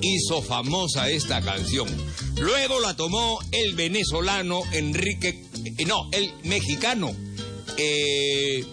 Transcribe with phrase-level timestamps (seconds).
[0.00, 1.88] hizo famosa esta canción.
[2.40, 7.14] Luego la tomó el venezolano Enrique, eh, no, el mexicano
[7.76, 8.64] eh,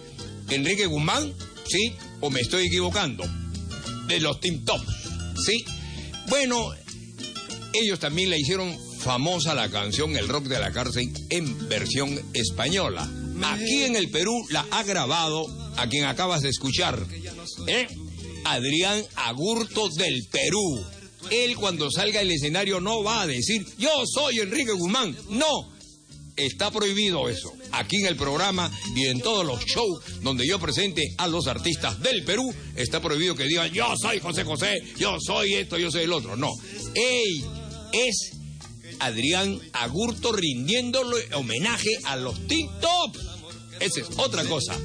[0.50, 1.32] Enrique Guzmán,
[1.66, 1.94] ¿sí?
[2.20, 3.24] ¿O me estoy equivocando?
[4.06, 4.86] De los Team Tops,
[5.44, 5.64] ¿sí?
[6.28, 6.70] Bueno,
[7.72, 13.08] ellos también le hicieron famosa la canción El Rock de la Cárcel en versión española.
[13.42, 15.44] Aquí en el Perú la ha grabado
[15.76, 17.06] a quien acabas de escuchar,
[17.66, 17.86] ¿eh?
[18.46, 20.84] Adrián Agurto del Perú.
[21.30, 25.16] Él cuando salga al escenario no va a decir, yo soy Enrique Guzmán.
[25.30, 25.72] No,
[26.36, 27.52] está prohibido eso.
[27.72, 32.00] Aquí en el programa y en todos los shows donde yo presente a los artistas
[32.00, 36.04] del Perú, está prohibido que digan, yo soy José José, yo soy esto, yo soy
[36.04, 36.36] el otro.
[36.36, 36.50] No,
[36.94, 37.44] él
[37.92, 38.32] es
[39.00, 43.16] Adrián Agurto rindiéndole homenaje a los TikTok.
[43.80, 44.78] Esa es otra cosa.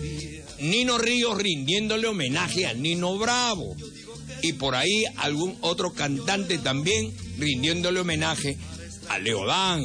[0.61, 3.75] Nino Ríos rindiéndole homenaje a Nino Bravo.
[4.43, 8.57] Y por ahí algún otro cantante también rindiéndole homenaje
[9.09, 9.83] a Leodán,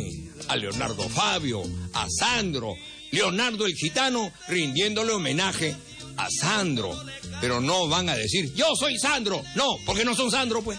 [0.49, 1.63] a Leonardo Fabio,
[1.95, 2.75] a Sandro.
[3.11, 5.75] Leonardo el Gitano rindiéndole homenaje
[6.17, 6.95] a Sandro.
[7.41, 9.43] Pero no van a decir, yo soy Sandro.
[9.55, 10.79] No, porque no son Sandro, pues.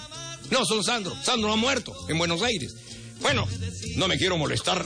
[0.51, 1.15] No son Sandro.
[1.23, 2.73] Sandro ha muerto en Buenos Aires.
[3.19, 3.47] Bueno,
[3.95, 4.85] no me quiero molestar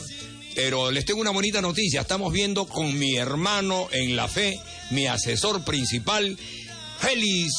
[0.55, 2.01] pero les tengo una bonita noticia.
[2.01, 4.59] Estamos viendo con mi hermano en la fe,
[4.91, 6.37] mi asesor principal,
[6.99, 7.51] Félix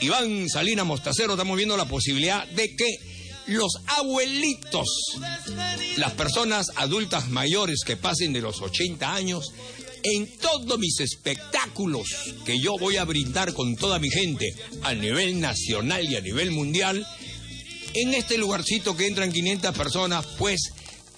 [0.00, 2.98] Iván Salina Mostacero, estamos viendo la posibilidad de que
[3.46, 4.86] los abuelitos,
[5.96, 9.52] las personas adultas mayores que pasen de los 80 años,
[10.02, 12.08] en todos mis espectáculos
[12.44, 16.52] que yo voy a brindar con toda mi gente a nivel nacional y a nivel
[16.52, 17.04] mundial,
[17.94, 20.60] en este lugarcito que entran 500 personas, pues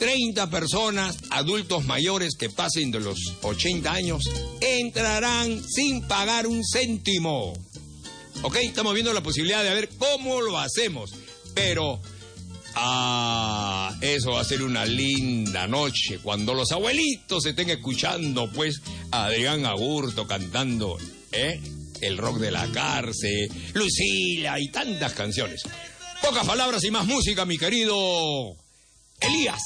[0.00, 4.24] 30 personas, adultos mayores que pasen de los 80 años,
[4.62, 7.52] entrarán sin pagar un céntimo.
[8.40, 8.56] ¿Ok?
[8.62, 11.12] Estamos viendo la posibilidad de ver cómo lo hacemos.
[11.54, 12.00] Pero,
[12.76, 18.80] ah, eso va a ser una linda noche cuando los abuelitos estén escuchando, pues,
[19.10, 20.96] a Adrián Agurto cantando,
[21.30, 21.60] ¿eh?
[22.00, 25.60] El rock de la cárcel, Lucila y tantas canciones.
[26.22, 28.56] Pocas palabras y más música, mi querido
[29.20, 29.62] Elías.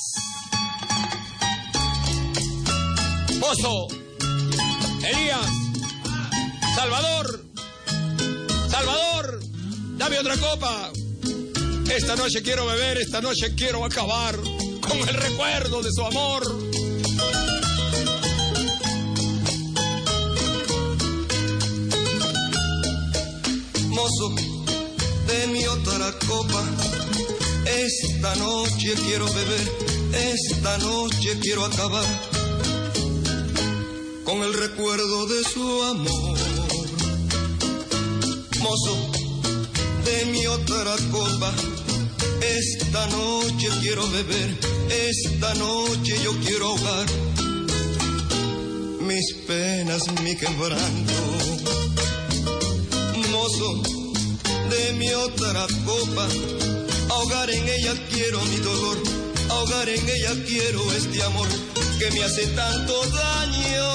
[3.41, 3.88] Pozo.
[5.03, 5.50] Elías.
[6.75, 7.44] Salvador.
[8.69, 9.41] Salvador.
[9.97, 10.91] Dame otra copa.
[11.88, 16.42] Esta noche quiero beber, esta noche quiero acabar con el recuerdo de su amor.
[23.91, 24.34] Mozo,
[25.26, 27.03] de otra copa
[27.77, 29.73] esta noche quiero beber,
[30.33, 32.05] esta noche quiero acabar
[34.25, 36.39] con el recuerdo de su amor.
[38.61, 38.97] Mozo,
[40.05, 41.53] de mi otra copa,
[42.41, 44.59] esta noche quiero beber,
[44.91, 47.07] esta noche yo quiero ahogar
[49.01, 51.13] mis penas, mi quebranto.
[53.31, 53.83] Mozo,
[54.71, 56.27] de mi otra copa,
[57.15, 58.99] Ahogar en ella quiero mi dolor,
[59.49, 61.47] ahogar en ella quiero este amor
[61.99, 63.89] que me hace tanto daño.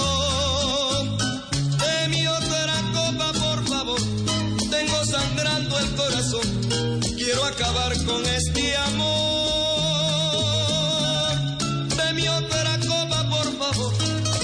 [1.84, 4.00] De mi otra copa, por favor,
[4.72, 6.48] tengo sangrando el corazón,
[7.18, 9.20] quiero acabar con este amor.
[11.98, 13.94] De mi otra copa, por favor,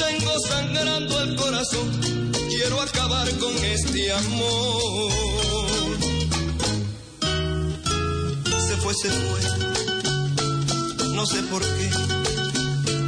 [0.05, 2.01] tengo sangrando el corazón,
[2.49, 5.24] quiero acabar con este amor.
[8.85, 9.39] Fue, se fue.
[11.15, 11.89] No sé por qué.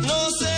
[0.07, 0.56] No sé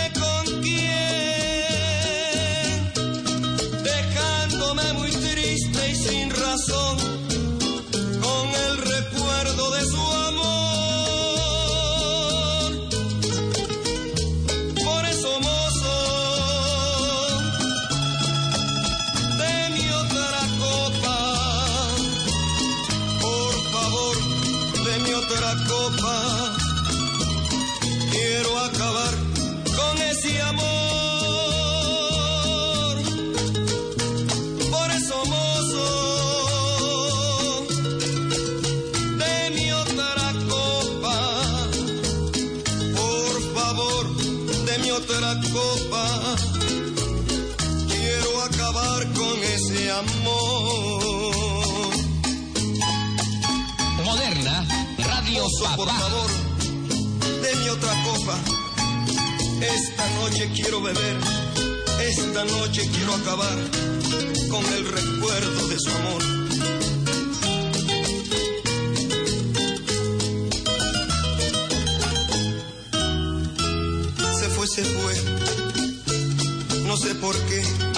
[25.32, 26.56] otra copa.
[28.10, 29.14] Quiero acabar
[29.76, 31.19] con ese amor.
[55.60, 56.30] por favor,
[57.42, 58.38] deme otra copa.
[59.60, 61.16] Esta noche quiero beber,
[62.08, 63.58] esta noche quiero acabar
[64.50, 66.22] con el recuerdo de su amor.
[74.38, 75.14] Se fue, se fue,
[76.86, 77.89] no sé por qué.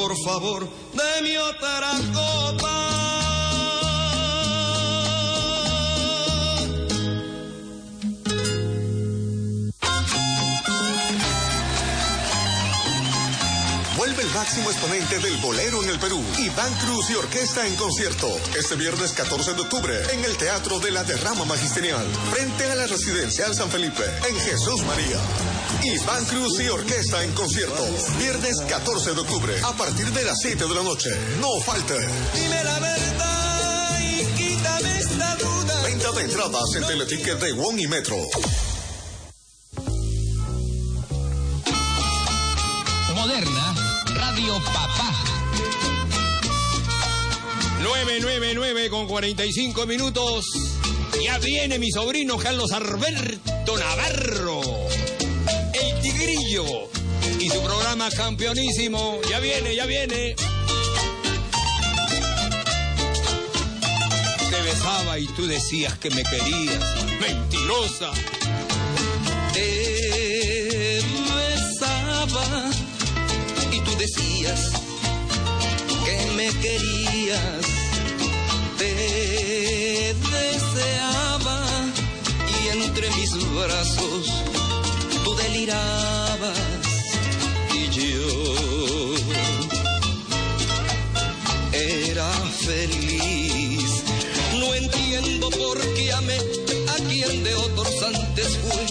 [0.00, 2.59] Por favor, de mi otra copa.
[14.70, 19.54] Exponente del bolero en el Perú, Iván Cruz y Orquesta en concierto, este viernes 14
[19.54, 24.04] de octubre en el Teatro de la Derrama Magisterial, frente a la Residencial San Felipe,
[24.28, 25.18] en Jesús María.
[25.82, 27.84] Iván Cruz y Orquesta en concierto,
[28.18, 31.10] viernes 14 de octubre, a partir de las 7 de la noche.
[31.40, 31.94] No falte.
[32.34, 35.82] Dime la verdad y quítame esta duda.
[35.82, 38.18] Venta de entradas en Teleticket de Won y Metro.
[44.64, 45.14] Papá.
[47.82, 50.44] 999 con 45 minutos.
[51.22, 54.60] Ya viene mi sobrino Carlos Alberto Navarro.
[55.74, 56.64] El Tigrillo.
[57.38, 59.20] Y su programa campeonísimo.
[59.28, 60.34] Ya viene, ya viene.
[64.50, 66.82] Te besaba y tú decías que me querías.
[67.20, 68.12] Mentirosa.
[76.04, 77.64] Que me querías.
[78.78, 81.60] Te deseaba
[82.60, 84.26] y entre mis brazos
[85.24, 86.58] tú delirabas
[87.74, 89.14] y yo
[91.72, 92.30] era
[92.66, 94.02] feliz.
[94.58, 96.38] No entiendo por qué amé
[96.88, 98.84] a quien de otros antes fue.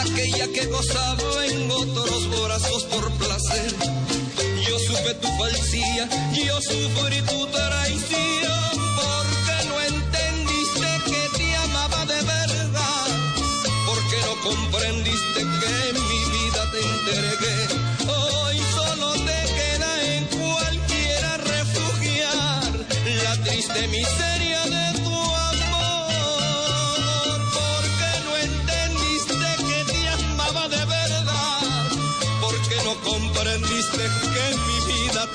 [0.00, 3.95] Aquella que gozaba en otros brazos por placer.
[5.06, 7.75] Supe tu falsía, yo sufrí tu traición.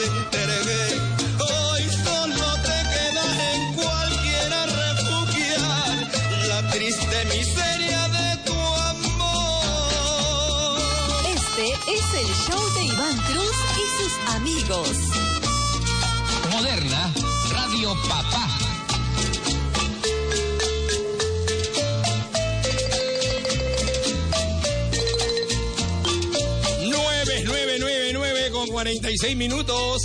[0.02, 0.84] Te entregué.
[1.40, 6.08] Hoy solo te queda en cualquiera refugiar
[6.48, 8.58] la triste miseria de tu
[8.94, 10.00] amor.
[11.36, 11.66] Este
[11.96, 14.98] es el show de Iván Cruz y sus amigos.
[16.52, 17.14] Moderna,
[17.52, 18.61] Radio Papá.
[28.82, 30.02] 46 minutos.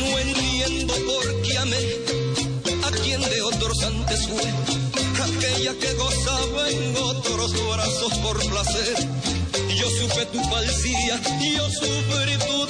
[0.00, 1.76] No entiendo por qué amé
[2.82, 4.42] a quien de otros antes fue.
[5.22, 8.96] Aquella que gozaba en otros brazos por placer.
[9.78, 11.20] Yo supe tu falsía,
[11.56, 12.66] yo sufrí tu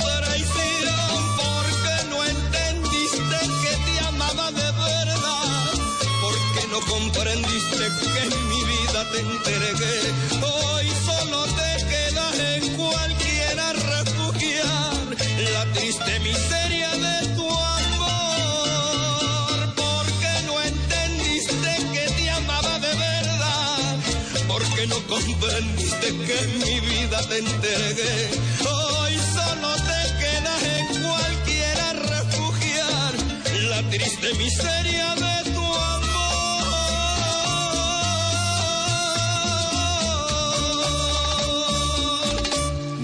[6.88, 9.98] comprendiste que en mi vida te entregué.
[10.42, 14.94] Hoy solo te queda en cualquiera refugiar
[15.54, 17.48] la triste miseria de tu
[17.88, 19.56] amor.
[19.74, 23.96] Porque no entendiste que te amaba de verdad.
[24.48, 28.30] Porque no comprendiste que en mi vida te entregué.
[28.68, 33.12] Hoy solo te queda en cualquiera refugiar
[33.70, 35.49] la triste miseria de tu amor.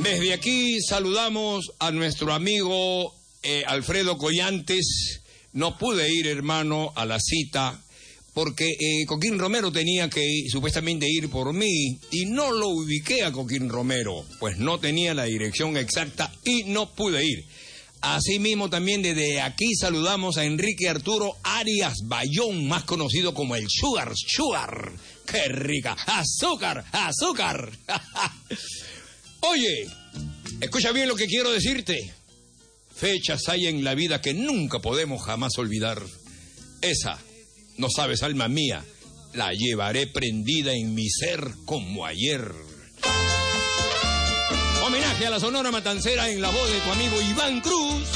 [0.08, 5.20] Desde aquí saludamos a nuestro amigo eh, Alfredo Collantes.
[5.52, 7.82] No pude ir, hermano, a la cita
[8.32, 13.32] porque eh, Coquín Romero tenía que supuestamente ir por mí y no lo ubiqué a
[13.32, 17.44] Coquín Romero, pues no tenía la dirección exacta y no pude ir.
[18.00, 24.12] Asimismo, también desde aquí saludamos a Enrique Arturo Arias Bayón, más conocido como el Sugar
[24.14, 24.92] Sugar.
[25.26, 25.96] ¡Qué rica!
[26.06, 26.84] ¡Azúcar!
[26.92, 27.72] ¡Azúcar!
[29.50, 29.86] Oye,
[30.60, 32.12] escucha bien lo que quiero decirte.
[32.94, 36.02] Fechas hay en la vida que nunca podemos jamás olvidar.
[36.80, 37.18] Esa,
[37.76, 38.84] no sabes, alma mía,
[39.34, 42.52] la llevaré prendida en mi ser como ayer.
[44.84, 48.06] Homenaje a la Sonora Matancera en la voz de tu amigo Iván Cruz.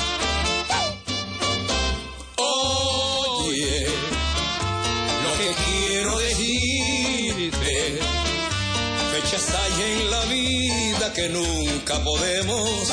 [11.21, 12.93] Que nunca podemos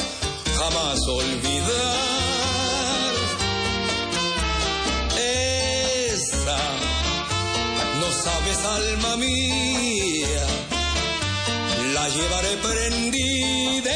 [0.58, 3.14] jamás olvidar.
[6.12, 6.60] Esa,
[8.02, 10.46] no sabes, alma mía,
[11.94, 13.87] la llevaré prendida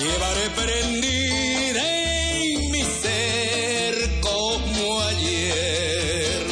[0.00, 1.82] llevaré prendida
[2.32, 6.46] en mi ser como ayer.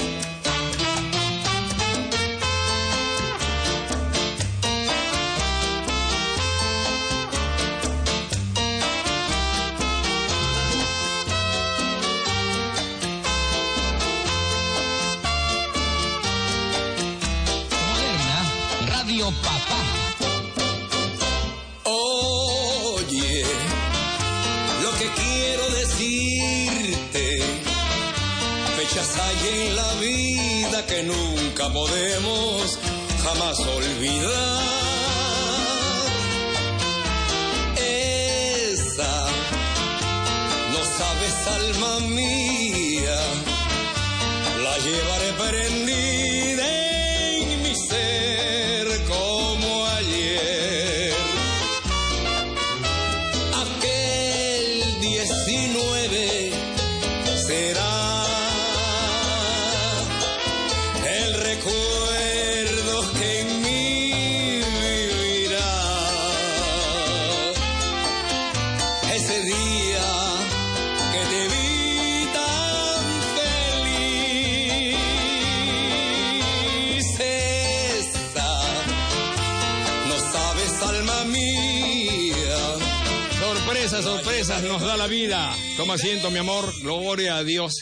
[17.70, 18.38] Moderna,
[18.88, 19.95] Radio Papá.
[31.72, 32.78] Podemos
[33.22, 34.85] jamás olvidar.
[61.56, 64.60] El recuerdo que en mí
[65.08, 65.74] vivirá.
[69.14, 70.08] Ese día
[71.12, 73.04] que te vi tan
[76.46, 77.20] feliz.
[77.20, 78.52] Esa,
[80.08, 82.60] no sabes, alma mía.
[83.40, 85.54] Sorpresas, sorpresas nos da la vida.
[85.76, 86.72] Toma asiento, mi amor.
[86.82, 87.72] Gloria a Dios.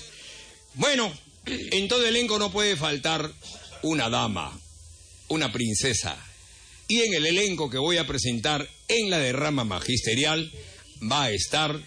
[0.75, 1.12] Bueno,
[1.47, 3.31] en todo elenco no puede faltar
[3.84, 4.58] una dama,
[5.28, 6.16] una princesa.
[6.88, 10.50] Y en el elenco que voy a presentar en la derrama magisterial
[11.10, 11.80] va a estar...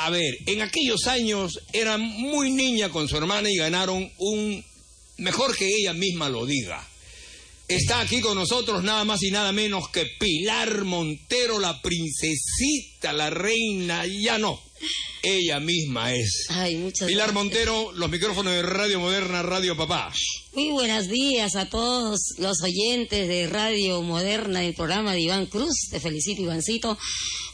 [0.00, 4.64] A ver, en aquellos años era muy niña con su hermana y ganaron un...
[5.16, 6.86] Mejor que ella misma lo diga.
[7.66, 13.28] Está aquí con nosotros nada más y nada menos que Pilar Montero, la princesita, la
[13.28, 14.62] reina, ya no.
[15.22, 16.46] Ella misma es.
[16.48, 17.34] Ay, muchas Pilar gracias.
[17.34, 20.12] Montero, los micrófonos de Radio Moderna, Radio Papá.
[20.54, 25.88] Muy buenos días a todos los oyentes de Radio Moderna del programa de Iván Cruz.
[25.90, 26.98] Te felicito, Ivancito,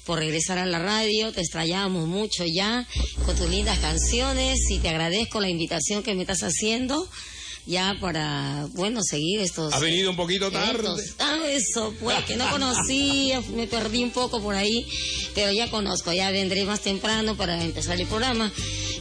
[0.05, 1.33] por regresar a la radio.
[1.33, 2.87] Te extrañamos mucho ya
[3.25, 7.09] con tus lindas canciones y te agradezco la invitación que me estás haciendo
[7.67, 9.73] ya para, bueno, seguir estos...
[9.73, 10.81] Has venido un poquito tarde.
[10.89, 14.87] estos- Ah, eso, pues, que no conocía, me perdí un poco por ahí,
[15.35, 18.53] pero ya conozco, ya vendré más temprano para empezar el programa.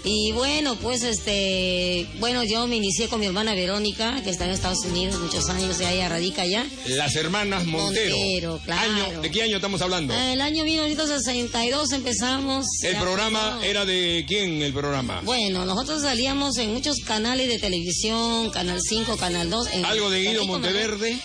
[0.05, 4.51] Y bueno, pues este, bueno, yo me inicié con mi hermana Verónica, que está en
[4.51, 6.65] Estados Unidos muchos años, ya ella radica allá.
[6.87, 8.17] Las hermanas Montero.
[8.17, 8.91] Montero, claro.
[9.05, 10.13] Año- ¿De qué año estamos hablando?
[10.13, 12.65] Ah, El año 1962 empezamos.
[12.83, 15.21] El ya, programa era de quién el programa?
[15.23, 19.67] Bueno, nosotros salíamos en muchos canales de televisión, Canal 5, Canal 2.
[19.73, 21.17] en- Algo de Guido Monteverde.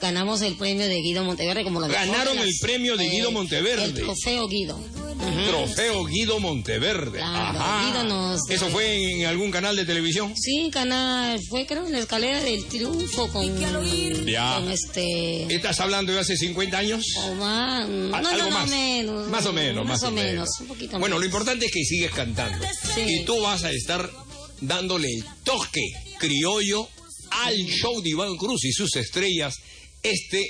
[0.00, 3.84] ganamos el premio de Guido Monteverde como lo mejor Ganaron el premio de Guido Monteverde.
[3.84, 4.80] El trofeo Guido.
[5.46, 7.18] Trofeo Guido Monteverde.
[7.18, 7.86] Claro, Ajá.
[7.86, 10.34] Guido nos- ¿Eso fue en algún canal de televisión?
[10.36, 13.58] Sí, canal, fue creo en la escalera del triunfo con,
[14.26, 14.56] Ya.
[14.56, 15.54] con este...
[15.54, 17.04] ¿Estás hablando de hace 50 años?
[17.16, 18.10] O más, no,
[18.50, 18.68] más.
[18.68, 19.28] menos.
[19.28, 22.10] Más o menos, más, más o menos, un poquito Bueno, lo importante es que sigues
[22.12, 22.64] cantando.
[22.94, 23.02] Sí.
[23.06, 24.10] Y tú vas a estar
[24.60, 25.82] dándole el toque
[26.18, 26.88] criollo
[27.44, 29.54] al show de Iván Cruz y sus estrellas
[30.02, 30.46] este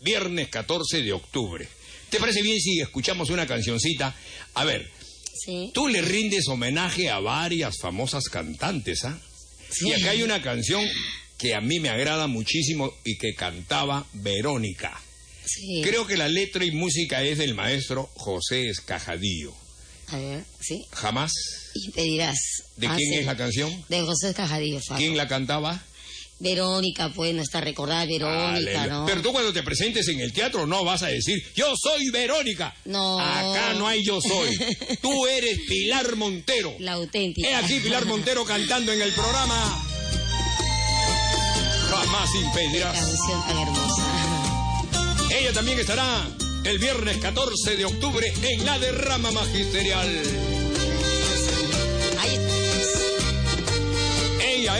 [0.00, 1.68] viernes 14 de octubre.
[2.10, 4.14] ¿Te parece bien si escuchamos una cancioncita?
[4.54, 4.90] A ver,
[5.44, 5.70] Sí.
[5.72, 9.18] tú le rindes homenaje a varias famosas cantantes, ¿ah?
[9.70, 9.88] Sí.
[9.88, 10.84] Y acá hay una canción
[11.38, 15.00] que a mí me agrada muchísimo y que cantaba Verónica.
[15.44, 15.80] Sí.
[15.84, 19.54] Creo que la letra y música es del maestro José Escajadillo.
[20.08, 20.84] A ver, sí.
[20.90, 21.32] Jamás.
[21.86, 22.38] Impedirás.
[22.76, 23.18] ¿De Ah, quién sí.
[23.20, 23.84] es la canción?
[23.88, 24.98] De José Cajadillo, Fabio.
[25.06, 25.82] ¿Quién la cantaba?
[26.40, 28.86] Verónica, pues, nuestra recordada Verónica.
[28.86, 29.06] ¿no?
[29.06, 32.74] Pero tú cuando te presentes en el teatro no vas a decir, yo soy Verónica.
[32.84, 33.18] No.
[33.20, 34.56] Acá no hay yo soy.
[35.02, 36.74] Tú eres Pilar Montero.
[36.78, 37.48] La auténtica.
[37.48, 39.84] He aquí Pilar Montero cantando en el programa.
[41.90, 42.96] Jamás Qué impedirás.
[42.98, 44.02] canción tan hermosa.
[45.40, 46.28] Ella también estará
[46.64, 50.22] el viernes 14 de octubre en la derrama magisterial.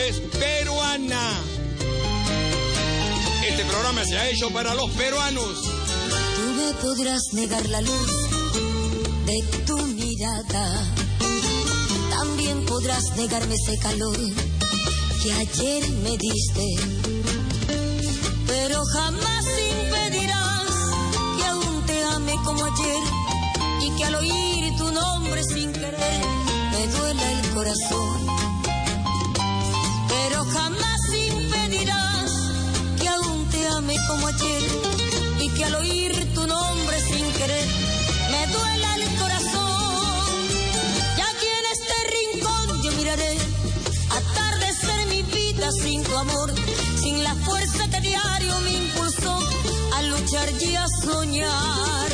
[0.07, 1.31] Es peruana.
[3.49, 5.62] Este programa se ha hecho para los peruanos.
[6.37, 8.11] Tú me podrás negar la luz
[9.26, 10.95] de tu mirada.
[12.11, 14.17] También podrás negarme ese calor
[15.23, 16.67] que ayer me diste.
[18.47, 19.45] Pero jamás
[19.85, 20.71] impedirás
[21.37, 23.02] que aún te ame como ayer
[23.81, 26.25] y que al oír tu nombre sin querer
[26.73, 28.48] me duela el corazón.
[30.21, 32.31] Pero jamás impedirás
[33.01, 34.65] que aún te ame como ayer
[35.41, 37.69] y que al oír tu nombre sin querer
[38.33, 40.35] me duela el corazón.
[41.19, 43.39] Y aquí en este rincón yo miraré
[44.21, 46.53] atardecer mi vida sin tu amor,
[47.01, 49.39] sin la fuerza que diario me impulsó
[49.97, 52.11] a luchar y a soñar.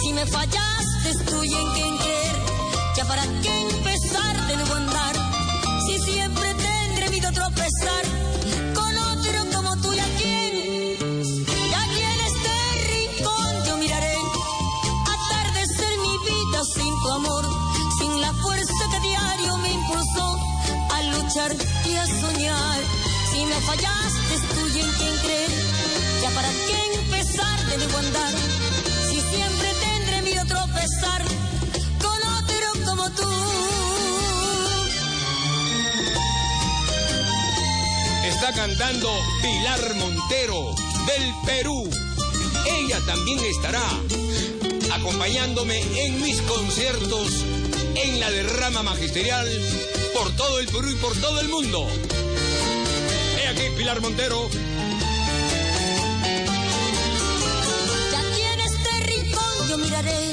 [0.00, 2.36] Si me fallaste estoy en quien creer,
[2.96, 5.21] ya para qué empezar de nuevo andar,
[23.60, 25.50] Fallaste estoy en quien creer,
[26.22, 28.34] ya para qué empezar de nuevo andar,
[29.08, 31.22] si siempre tendré miedo a tropezar
[32.00, 33.28] con otro como tú.
[38.24, 39.08] Está cantando
[39.42, 40.74] Pilar Montero
[41.06, 41.88] del Perú.
[42.66, 43.84] Ella también estará
[44.94, 47.44] acompañándome en mis conciertos
[47.94, 49.48] en la derrama magisterial
[50.14, 51.86] por todo el Perú y por todo el mundo.
[53.52, 54.48] Aquí Pilar Montero.
[58.10, 60.30] Y aquí en este rincón yo miraré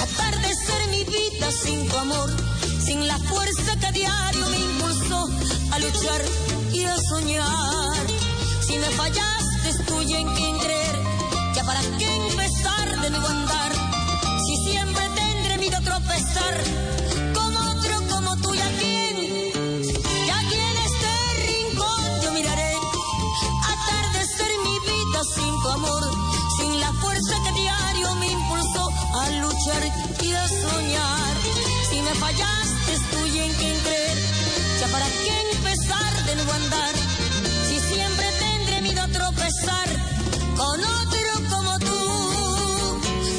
[0.00, 2.28] atardecer mi vida sin tu amor,
[2.84, 5.28] sin la fuerza que a diario me impulsó
[5.70, 6.22] a luchar
[6.72, 8.06] y a soñar.
[8.66, 10.98] Si me fallaste estoy en quien creer,
[11.54, 13.72] ya para qué empezar de nuevo andar,
[14.44, 16.64] si siempre tendré miedo a tropezar
[29.64, 29.82] luchar
[30.22, 31.36] y a soñar.
[31.90, 34.18] Si me fallaste estoy en quien creer,
[34.80, 36.94] ya para qué empezar de nuevo andar,
[37.68, 39.88] si siempre tendré miedo a tropezar
[40.56, 42.00] con otro como tú,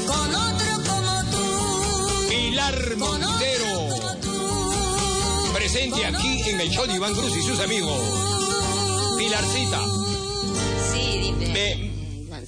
[0.07, 3.89] con otro como tú, Pilar otro Montero.
[4.21, 5.53] tú.
[5.53, 7.99] Presente aquí en el show de Iván Cruz y sus amigos.
[9.17, 9.79] Pilarcita,
[10.91, 11.47] sí, dime.
[11.49, 11.92] Me-.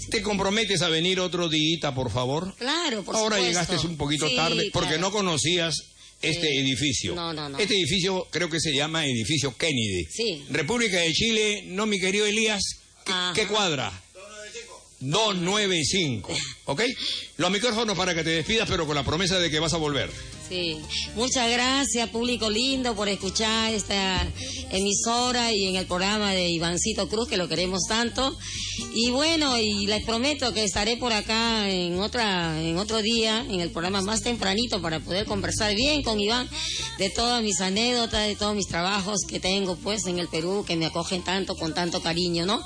[0.10, 2.54] ¿Te comprometes a venir otro día, por favor?
[2.58, 3.62] Claro, por Ahora supuesto.
[3.62, 5.02] llegaste un poquito Sí, tarde porque claro.
[5.02, 5.76] no conocías
[6.22, 6.58] este Sí.
[6.58, 7.16] edificio.
[7.16, 7.60] No, no, no.
[7.60, 10.06] Este edificio creo que se llama edificio Kennedy.
[10.10, 10.44] Sí.
[10.50, 12.62] República de Chile, no mi querido Elías,
[13.06, 13.34] ¿qué, Ajá.
[13.36, 13.92] qué cuadra?
[15.10, 16.34] 295.
[16.66, 16.82] ¿Ok?
[17.38, 20.10] Los micrófonos para que te despidas, pero con la promesa de que vas a volver.
[20.48, 20.78] Sí,
[21.16, 24.28] muchas gracias, público lindo, por escuchar esta
[24.70, 28.38] emisora y en el programa de Ivancito Cruz, que lo queremos tanto.
[28.94, 33.60] Y bueno, y les prometo que estaré por acá en otra, en otro día, en
[33.60, 36.48] el programa más tempranito, para poder conversar bien con Iván
[37.00, 40.76] de todas mis anécdotas, de todos mis trabajos que tengo, pues, en el Perú, que
[40.76, 42.62] me acogen tanto, con tanto cariño, ¿no?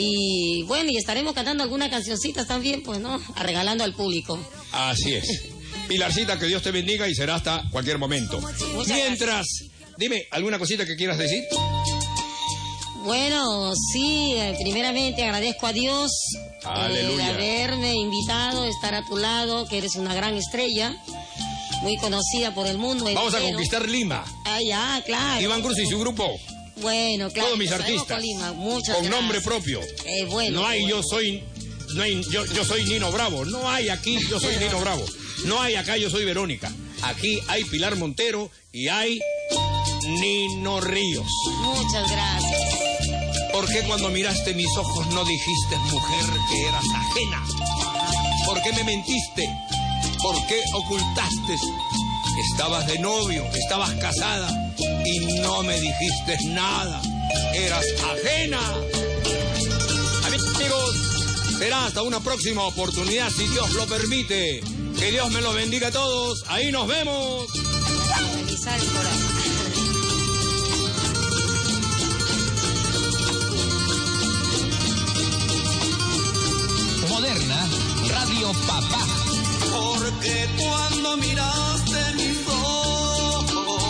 [0.00, 3.20] Y bueno, y estaremos cantando algunas cancioncitas también, pues, ¿no?
[3.36, 4.38] Regalando al público.
[4.70, 5.26] Así es.
[5.88, 8.40] Pilarcita, que Dios te bendiga y será hasta cualquier momento.
[8.74, 9.46] Muchas Mientras,
[9.96, 11.42] dime, ¿alguna cosita que quieras decir?
[13.02, 17.16] Bueno, sí, eh, primeramente agradezco a Dios eh, Aleluya.
[17.16, 20.94] de haberme invitado estar a tu lado, que eres una gran estrella,
[21.82, 24.24] muy conocida por el mundo Vamos a conquistar Lima.
[24.44, 25.40] Ah, ya, claro.
[25.40, 26.28] Iván Cruz y su grupo,
[26.80, 27.48] Bueno, claro.
[27.48, 29.10] todos mis artistas, Colima, con gracias.
[29.10, 29.80] nombre propio.
[30.04, 30.96] Eh, bueno, no hay bueno.
[30.96, 31.42] yo soy,
[31.94, 33.44] no hay yo, yo soy Nino Bravo.
[33.44, 35.04] No hay aquí yo soy Nino Bravo.
[35.44, 36.72] No hay acá yo soy Verónica.
[37.02, 39.20] Aquí hay Pilar Montero y hay
[40.02, 41.26] Nino Ríos.
[41.62, 42.78] Muchas gracias.
[43.52, 47.44] ¿Por qué cuando miraste mis ojos no dijiste, mujer, que eras ajena?
[48.46, 49.48] ¿Por qué me mentiste?
[50.22, 51.56] ¿Por qué ocultaste?
[52.38, 54.48] Estabas de novio, estabas casada
[55.04, 57.00] y no me dijiste nada.
[57.52, 58.60] Eras ajena.
[60.24, 60.94] Amigos,
[61.58, 64.60] será hasta una próxima oportunidad si Dios lo permite.
[64.98, 66.44] Que Dios me los bendiga a todos.
[66.48, 67.46] Ahí nos vemos.
[77.08, 77.68] Moderna,
[78.08, 79.17] Radio Papá.
[80.20, 83.82] Porque cuando miraste mis ojos,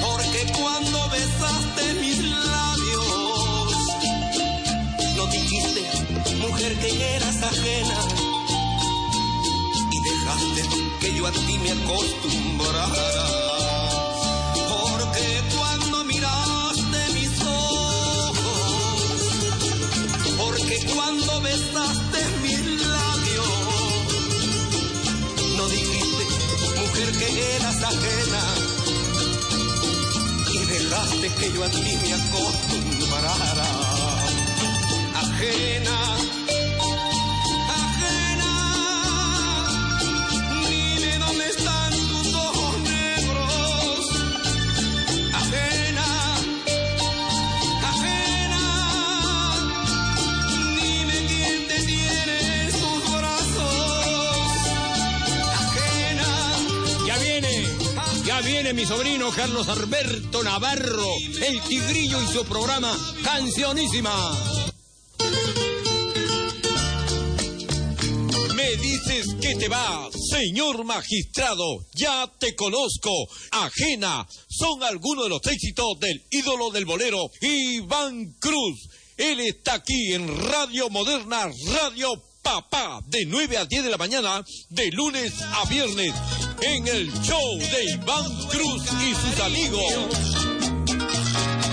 [0.00, 3.66] porque cuando besaste mis labios,
[5.16, 5.82] no dijiste,
[6.36, 7.98] mujer, que eras ajena,
[9.90, 10.62] y dejaste
[11.00, 13.26] que yo a ti me acostumbrara.
[14.54, 18.38] Porque cuando miraste mis ojos,
[20.38, 22.09] porque cuando besaste
[27.90, 28.42] ajena,
[30.52, 33.66] y dejaste que yo a ti me acostumbrara.
[35.22, 35.96] Ajena,
[58.74, 61.08] mi sobrino Carlos Alberto Navarro,
[61.42, 64.12] el tigrillo y su programa Cancionísima.
[68.54, 73.10] Me dices que te va, señor magistrado, ya te conozco.
[73.50, 78.88] Ajena son algunos de los éxitos del ídolo del bolero, Iván Cruz.
[79.16, 84.44] Él está aquí en Radio Moderna, Radio Papá, de 9 a 10 de la mañana,
[84.70, 86.12] de lunes a viernes,
[86.62, 89.94] en el show de Iván Cruz y sus amigos.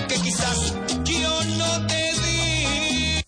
[0.08, 0.74] que quizás
[1.06, 3.24] yo no te di.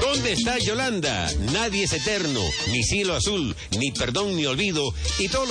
[0.00, 1.30] ¿Dónde está Yolanda?
[1.52, 5.44] Nadie es eterno, ni cielo azul, ni perdón ni olvido, y todo